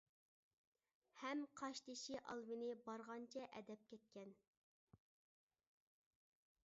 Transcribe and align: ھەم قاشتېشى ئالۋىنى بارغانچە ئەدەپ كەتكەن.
ھەم 1.23 1.43
قاشتېشى 1.59 2.17
ئالۋىنى 2.31 2.71
بارغانچە 2.87 3.45
ئەدەپ 3.59 3.85
كەتكەن. 3.93 4.35